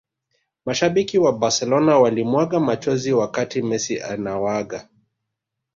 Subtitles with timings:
[0.65, 4.89] Mashabiki wa barcelona walimwaga machozi wakati messi anawaaga